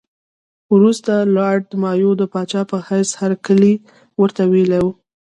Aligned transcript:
وروسته 0.75 1.13
لارډ 1.35 1.65
مایو 1.81 2.11
د 2.17 2.23
پاچا 2.33 2.61
په 2.71 2.77
حیث 2.87 3.09
هرکلی 3.21 3.73
ورته 4.21 4.41
ویلی 4.53 4.79
وو. 4.83 4.91